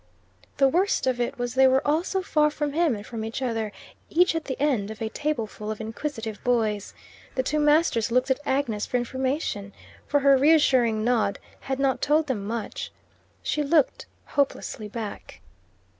[0.57, 3.39] The worst of it was they were all so far from him and from each
[3.39, 3.71] other,
[4.09, 6.95] each at the end of a tableful of inquisitive boys.
[7.35, 9.73] The two masters looked at Agnes for information,
[10.07, 12.91] for her reassuring nod had not told them much.
[13.43, 15.39] She looked hopelessly back.